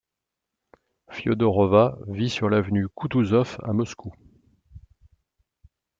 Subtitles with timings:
[1.11, 4.11] Fiodorova vit sur l'avenue Koutouzov à Moscou.